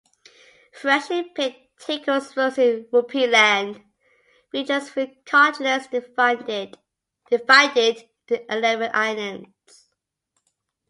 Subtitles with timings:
[0.73, 3.83] "Freshly-Picked Tingle's Rosy Rupeeland"
[4.51, 6.79] features three continents divided
[7.29, 9.85] into eleven islands.